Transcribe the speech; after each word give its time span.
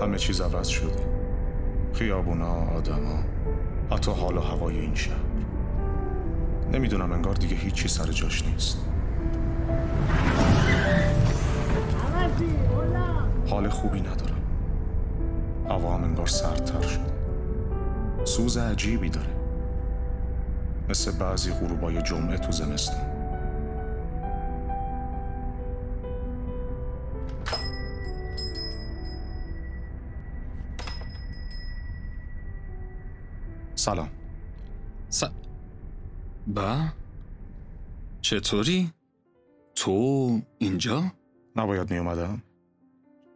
همه 0.00 0.18
چیز 0.18 0.40
عوض 0.40 0.68
شده. 0.68 1.06
خیابونا، 1.92 2.54
آدما 2.76 3.24
حتی 3.90 4.10
حال 4.10 4.36
و 4.36 4.40
هوای 4.40 4.80
این 4.80 4.94
شهر. 4.94 5.16
نمی‌دونم 6.72 7.12
انگار 7.12 7.34
دیگه 7.34 7.56
هیچی 7.56 7.88
سر 7.88 8.12
جاش 8.12 8.46
نیست. 8.46 8.86
حال 13.50 13.68
خوبی 13.68 14.00
ندارم 14.00 14.40
هوا 15.68 15.94
هم 15.94 16.04
انگار 16.04 16.26
سردتر 16.26 16.82
شده 16.82 17.10
سوز 18.24 18.56
عجیبی 18.56 19.08
داره 19.08 19.36
مثل 20.88 21.12
بعضی 21.12 21.52
غروبای 21.52 22.02
جمعه 22.02 22.38
تو 22.38 22.52
زمستون 22.52 23.00
سلام 33.74 34.10
س... 35.08 35.24
با؟ 36.46 36.84
چطوری؟ 38.20 38.92
تو 39.74 40.40
اینجا؟ 40.58 41.12
نباید 41.56 41.90
می 41.90 41.98
اومدم؟ 41.98 42.42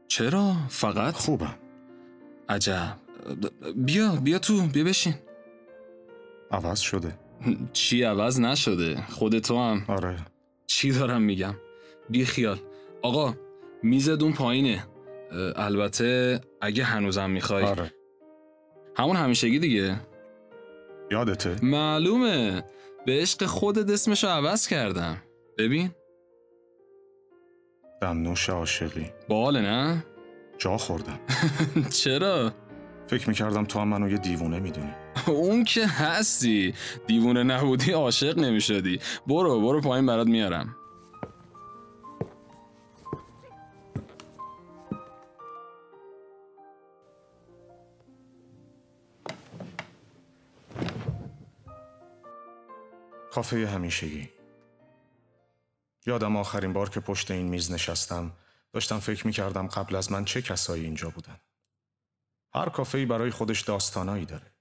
چرا؟ 0.08 0.54
فقط؟ 0.68 1.14
خوبم. 1.14 1.54
عجب. 2.48 2.96
بیا 3.76 4.16
بیا 4.16 4.38
تو 4.38 4.62
بیا 4.66 4.84
بشین. 4.84 5.14
عوض 6.50 6.80
شده. 6.80 7.18
چی 7.72 8.02
عوض 8.02 8.40
نشده؟ 8.40 9.02
خود 9.02 9.38
تو 9.38 9.58
هم. 9.58 9.84
آره. 9.88 10.16
چی 10.66 10.92
دارم 10.92 11.22
میگم؟ 11.22 11.54
بی 12.10 12.24
خیال. 12.24 12.58
آقا 13.02 13.34
می‌زد 13.82 14.22
اون 14.22 14.32
پایینه. 14.32 14.86
البته 15.56 16.40
اگه 16.60 16.84
هنوزم 16.84 17.30
می‌خوای. 17.30 17.64
آره. 17.64 17.92
همون 18.96 19.16
همیشگی 19.16 19.58
دیگه؟ 19.58 20.00
یادته؟ 21.10 21.56
معلومه. 21.64 22.64
به 23.06 23.12
عشق 23.12 23.46
خودت 23.46 23.90
اسمشو 23.90 24.28
عوض 24.28 24.68
کردم. 24.68 25.22
ببین. 25.58 25.90
دم 28.00 28.18
نوش 28.22 28.50
عاشقی. 28.50 29.10
باله 29.28 29.60
نه؟ 29.60 30.04
جا 30.58 30.76
خوردم. 30.76 31.20
چرا؟ 32.02 32.52
فکر 33.06 33.28
می‌کردم 33.28 33.64
تو 33.64 33.78
هم 33.80 33.88
منو 33.88 34.10
یه 34.10 34.18
دیوونه 34.18 34.58
می‌دونی. 34.58 34.92
اون 35.26 35.64
که 35.64 35.86
هستی. 35.86 36.74
دیوونه 37.06 37.42
نبودی 37.42 37.92
عاشق 37.92 38.38
نمی‌شدی. 38.38 39.00
برو 39.26 39.60
برو 39.60 39.80
پایین 39.80 40.06
برات 40.06 40.26
میارم. 40.26 40.76
کافه 53.32 53.66
همیشگی. 53.66 54.33
یادم 56.06 56.36
آخرین 56.36 56.72
بار 56.72 56.90
که 56.90 57.00
پشت 57.00 57.30
این 57.30 57.48
میز 57.48 57.72
نشستم. 57.72 58.32
داشتم 58.72 58.98
فکر 58.98 59.26
می‌کردم 59.26 59.66
قبل 59.66 59.96
از 59.96 60.12
من 60.12 60.24
چه 60.24 60.42
کسایی 60.42 60.84
اینجا 60.84 61.10
بودن. 61.10 61.40
هر 62.54 62.68
کافه‌ای 62.68 63.06
برای 63.06 63.30
خودش 63.30 63.60
داستانایی 63.60 64.26
داره. 64.26 64.52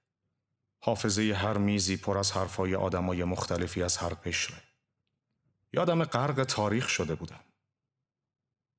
حافظه 0.80 1.34
هر 1.34 1.58
میزی 1.58 1.96
پر 1.96 2.18
از 2.18 2.32
حرفای 2.32 2.74
آدمای 2.74 3.24
مختلفی 3.24 3.82
از 3.82 3.96
هر 3.96 4.14
قشره. 4.14 4.62
یادم 5.72 6.04
غرق 6.04 6.44
تاریخ 6.44 6.88
شده 6.88 7.14
بودم. 7.14 7.40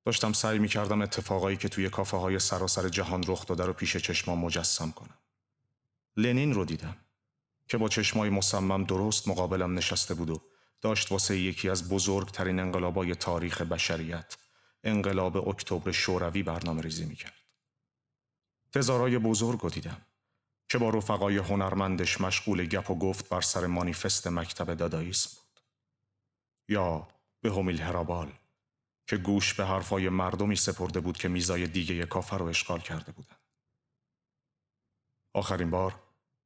داشتم 0.06 0.34
سعی 0.34 0.60
می‌کردم 0.60 1.02
اتفاقایی 1.02 1.58
که 1.58 1.70
توی 1.70 1.90
کافه 1.90 2.18
های 2.18 2.40
سراسر 2.40 2.90
جهان 2.90 3.24
رخ 3.28 3.46
داده 3.46 3.66
رو 3.66 3.74
پیش 3.74 3.98
چشمام 3.98 4.40
مجسم 4.40 4.92
کنم. 4.92 5.18
لنین 6.18 6.54
رو 6.54 6.66
دیدم 6.66 6.98
که 7.68 7.78
با 7.78 7.90
چشمای 7.90 8.30
مصمم 8.30 8.84
درست 8.84 9.28
مقابلم 9.28 9.78
نشسته 9.78 10.14
بود 10.14 10.30
و 10.30 10.42
داشت 10.82 11.12
واسه 11.12 11.38
یکی 11.38 11.70
از 11.70 11.90
بزرگترین 11.90 12.60
انقلابای 12.60 13.16
تاریخ 13.16 13.62
بشریت 13.62 14.38
انقلاب 14.84 15.50
اکتبر 15.50 15.92
شوروی 15.92 16.44
برنامه 16.44 16.82
ریزی 16.82 17.06
می‌کرد. 17.06 17.44
تزارای 18.74 19.18
بزرگ 19.20 19.60
رو 19.60 19.70
دیدم 19.70 20.02
که 20.70 20.78
با 20.78 20.90
رفقای 20.90 21.38
هنرمندش 21.38 22.22
مشغول 22.22 22.66
گپ 22.66 22.92
و 22.92 23.00
گفت 23.00 23.30
بر 23.30 23.42
سر 23.42 23.66
مانیفست 23.66 24.28
مکتب 24.28 24.74
داداییسم 24.74 25.30
بود. 25.36 25.60
یا 26.70 27.08
به 27.42 27.52
همیل 27.52 27.82
هرابال 27.82 28.34
که 29.08 29.18
گوش 29.18 29.54
به 29.54 29.66
حرفای 29.66 30.10
مردمی 30.10 30.56
سپرده 30.56 31.00
بود 31.00 31.18
که 31.18 31.28
میزای 31.28 31.68
دیگه 31.68 32.06
کافر 32.06 32.38
رو 32.38 32.46
اشغال 32.46 32.80
کرده 32.80 33.12
بودن. 33.12 33.36
آخرین 35.34 35.72
بار 35.72 36.00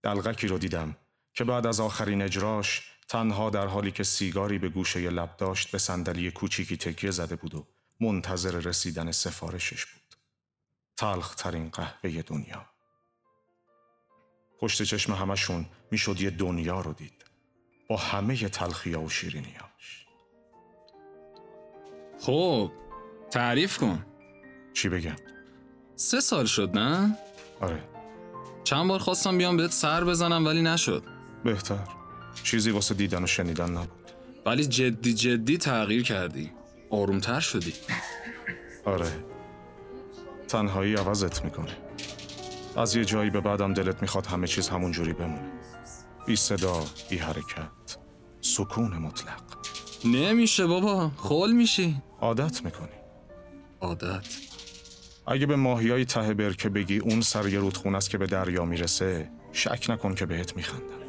دلغکی 0.03 0.47
رو 0.47 0.57
دیدم 0.57 0.97
که 1.34 1.44
بعد 1.44 1.68
از 1.68 1.79
آخرین 1.79 2.22
اجراش 2.22 2.98
تنها 3.09 3.49
در 3.49 3.67
حالی 3.67 3.91
که 3.91 4.03
سیگاری 4.03 4.57
به 4.57 4.69
گوشه 4.69 5.09
لب 5.09 5.37
داشت 5.37 5.71
به 5.71 5.77
صندلی 5.77 6.31
کوچیکی 6.31 6.77
تکیه 6.77 7.11
زده 7.11 7.35
بود 7.35 7.55
و 7.55 7.67
منتظر 7.99 8.51
رسیدن 8.51 9.11
سفارشش 9.11 9.85
بود. 9.85 10.15
تلخ 10.97 11.35
ترین 11.35 11.69
قهوه 11.69 12.21
دنیا. 12.21 12.65
پشت 14.59 14.83
چشم 14.83 15.13
همشون 15.13 15.65
می‌شد 15.91 16.21
یه 16.21 16.29
دنیا 16.29 16.81
رو 16.81 16.93
دید. 16.93 17.25
با 17.89 17.97
همه 17.97 18.49
تلخیا 18.49 19.01
و 19.01 19.09
شیرینیاش. 19.09 20.05
خب 22.19 22.71
تعریف 23.31 23.77
کن 23.77 24.05
چی 24.73 24.89
بگم؟ 24.89 25.15
سه 25.95 26.19
سال 26.19 26.45
شد 26.45 26.77
نه؟ 26.77 27.17
آره 27.61 27.83
چند 28.63 28.87
بار 28.87 28.99
خواستم 28.99 29.37
بیام 29.37 29.57
بهت 29.57 29.71
سر 29.71 30.03
بزنم 30.03 30.45
ولی 30.45 30.61
نشد 30.61 31.03
بهتر. 31.43 31.98
چیزی 32.44 32.72
واسه 32.72 32.94
دیدن 32.95 33.23
و 33.23 33.27
شنیدن 33.27 33.72
نبود. 33.72 34.11
ولی 34.45 34.66
جدی 34.66 35.13
جدی 35.13 35.57
تغییر 35.57 36.03
کردی. 36.03 36.51
آرومتر 36.89 37.39
شدی. 37.39 37.73
آره. 38.85 39.11
تنهایی 40.47 40.95
عوضت 40.95 41.45
می‌کنه. 41.45 41.77
از 42.77 42.95
یه 42.95 43.05
جایی 43.05 43.29
به 43.29 43.41
بعدم 43.41 43.73
دلت 43.73 44.01
می‌خواد 44.01 44.25
همه 44.25 44.47
چیز 44.47 44.69
همون 44.69 44.91
جوری 44.91 45.13
بمونه. 45.13 45.51
بی 46.27 46.35
صدا 46.35 46.83
بی 47.09 47.17
حرکت. 47.17 47.97
سکون 48.41 48.97
مطلق. 48.97 49.41
نمیشه 50.06 50.67
بابا. 50.67 51.11
خول 51.16 51.51
میشی. 51.51 52.01
عادت 52.21 52.66
می‌کنی. 52.66 52.89
عادت. 53.81 54.27
اگه 55.27 55.45
به 55.45 55.56
ماهیای 55.56 56.06
ته 56.06 56.33
برکه 56.33 56.69
بگی 56.69 56.97
اون 56.97 57.21
سر 57.21 57.47
یه 57.47 57.59
رودخون 57.59 57.95
است 57.95 58.09
که 58.09 58.17
به 58.17 58.27
دریا 58.27 58.66
می‌رسه 58.66 59.31
شک 59.51 59.85
نکن 59.89 60.16
که 60.16 60.25
بهت 60.25 60.56
میخندم. 60.56 61.08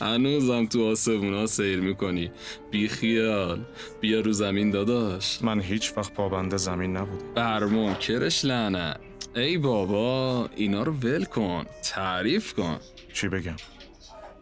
هنوزم 0.00 0.66
تو 0.66 0.90
آسمونا 0.90 1.46
سیر 1.46 1.80
می‌کنی. 1.80 2.30
بی 2.70 2.88
خیال. 2.88 3.60
بیا 4.00 4.20
رو 4.20 4.32
زمین 4.32 4.70
داداش. 4.70 5.42
من 5.42 5.60
هیچ 5.60 5.92
وقت 5.96 6.14
پابند 6.14 6.56
زمین 6.56 6.96
نبودم. 6.96 7.34
بر 7.34 7.64
منکرش 7.64 8.44
لعنت. 8.44 9.00
ای 9.36 9.58
بابا 9.58 10.48
اینا 10.56 10.82
رو 10.82 10.92
ول 10.92 11.24
کن. 11.24 11.64
تعریف 11.82 12.54
کن. 12.54 12.78
چی 13.12 13.28
بگم؟ 13.28 13.56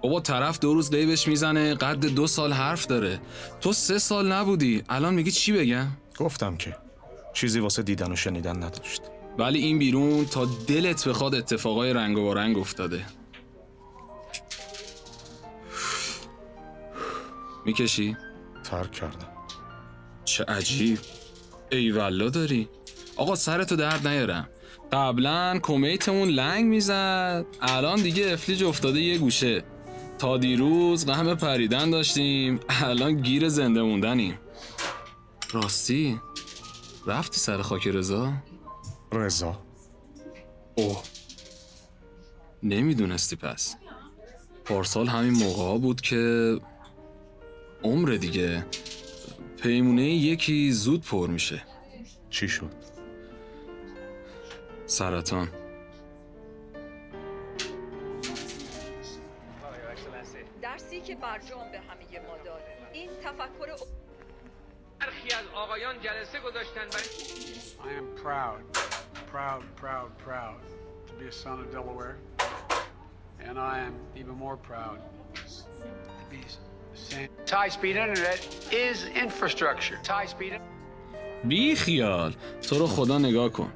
بابا 0.02 0.20
طرف 0.20 0.58
دو 0.58 0.74
روز 0.74 0.94
لیبش 0.94 1.28
می‌زنه 1.28 1.74
قد 1.74 2.06
دو 2.06 2.26
سال 2.26 2.52
حرف 2.52 2.86
داره. 2.86 3.20
تو 3.60 3.72
سه 3.72 3.98
سال 3.98 4.32
نبودی. 4.32 4.82
الان 4.88 5.14
میگی 5.14 5.30
چی 5.30 5.52
بگم؟ 5.52 5.86
گفتم 6.18 6.56
که 6.56 6.76
چیزی 7.32 7.60
واسه 7.60 7.82
دیدن 7.82 8.12
و 8.12 8.16
شنیدن 8.16 8.56
نداشت. 8.56 9.02
ولی 9.38 9.58
این 9.58 9.78
بیرون 9.78 10.24
تا 10.24 10.48
دلت 10.66 11.08
بخواد 11.08 11.34
اتفاقای 11.34 11.92
رنگ 11.92 12.18
و 12.18 12.34
رنگ 12.34 12.58
افتاده. 12.58 13.04
می‌کشی؟ 17.66 18.16
ترک 18.64 18.92
کردم. 18.92 19.28
چه 20.24 20.44
عجیب. 20.44 20.98
ای 21.72 21.90
والا 21.90 22.28
داری. 22.28 22.68
آقا 23.16 23.34
سرتو 23.34 23.76
درد 23.76 24.08
نیارم. 24.08 24.48
قبلا 24.92 25.58
کمیتمون 25.62 26.28
لنگ 26.28 26.64
می‌زد. 26.64 27.44
الان 27.60 28.02
دیگه 28.02 28.32
افلیج 28.32 28.64
افتاده 28.64 29.00
یه 29.00 29.18
گوشه. 29.18 29.64
تا 30.18 30.38
دیروز 30.38 31.06
غم 31.06 31.34
پریدن 31.34 31.90
داشتیم. 31.90 32.60
الان 32.68 33.20
گیر 33.20 33.48
زنده 33.48 33.82
موندنیم. 33.82 34.38
راستی 35.52 36.20
رفتی 37.06 37.40
سر 37.40 37.62
خاک 37.62 37.88
رضا؟ 37.88 38.32
رضا. 39.12 39.58
اوه. 40.74 41.02
نمی‌دونستی 42.62 43.36
پس. 43.36 43.76
پارسال 44.64 45.06
همین 45.06 45.32
موقع 45.32 45.62
ها 45.62 45.78
بود 45.78 46.00
که 46.00 46.56
عمر 47.84 48.08
دیگه 48.08 48.66
پیمونه 49.62 50.02
یکی 50.02 50.72
زود 50.72 51.04
پر 51.04 51.26
میشه 51.26 51.62
چی 52.30 52.48
شد؟ 52.48 52.70
سرطان 54.86 55.48
درسی 60.62 61.00
که 61.00 61.14
برجام 61.14 61.70
به 61.72 61.78
همه 61.78 62.26
ما 62.28 62.44
داد 62.44 62.62
این 62.92 63.10
تفکر 63.24 63.84
برخی 65.00 65.34
از 65.34 65.44
آقایان 65.54 66.00
جلسه 66.00 66.40
گذاشتن 66.40 66.86
برای 66.92 67.04
I 67.84 67.98
am 67.98 68.22
proud, 68.24 68.62
proud, 69.32 69.62
proud, 69.76 70.10
proud 70.18 70.60
to 71.06 71.12
be 71.14 71.26
a 71.26 71.32
son 71.32 71.58
of 71.60 71.72
Delaware. 71.72 72.16
And 73.46 73.58
I 73.58 73.80
am 73.80 73.94
even 74.16 74.34
more 74.34 74.56
proud 74.56 74.98
to 75.34 76.24
be 76.30 76.42
بی 81.44 81.74
خیال. 81.74 82.34
تو 82.68 82.78
رو 82.78 82.86
خدا 82.86 83.18
نگاه 83.18 83.48
کن. 83.48 83.72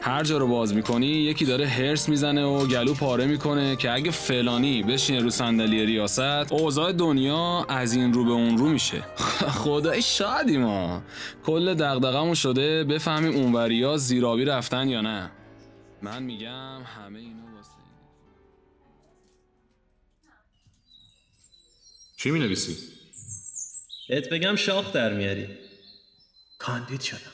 هر 0.00 0.22
جا 0.24 0.38
رو 0.38 0.48
باز 0.48 0.74
می‌کنی 0.74 1.06
یکی 1.06 1.44
داره 1.44 1.66
هرس 1.66 2.08
می‌زنه 2.08 2.44
و 2.44 2.66
گلو 2.66 2.94
پاره 2.94 3.26
می‌کنه 3.26 3.76
که 3.76 3.92
اگه 3.92 4.10
فلانی 4.10 4.82
بشینه 4.82 5.20
رو 5.20 5.30
صندلی 5.30 5.86
ریاست 5.86 6.52
اوضاع 6.52 6.92
دنیا 6.92 7.64
از 7.68 7.94
این 7.94 8.12
رو 8.12 8.24
به 8.24 8.30
اون 8.30 8.58
رو 8.58 8.68
میشه. 8.68 9.02
خدای 9.64 10.02
شادی 10.02 10.56
ما. 10.58 11.02
کل 11.46 11.74
دغدغمون 11.74 12.34
شده 12.34 12.84
بفهمیم 12.84 13.36
اونوریا 13.36 13.96
زیرابی 13.96 14.44
رفتن 14.44 14.88
یا 14.88 15.00
نه. 15.00 15.30
من 16.02 16.22
میگم 16.22 16.82
همه 16.84 17.18
اینا 17.18 17.42
واسه 17.56 17.70
چی 22.26 22.30
می 22.30 22.38
نویسی؟ 22.38 22.76
بهت 24.08 24.28
بگم 24.28 24.56
شاخ 24.56 24.92
در 24.92 25.14
میاری 25.14 25.48
کاندید 26.58 27.00
شدم 27.00 27.32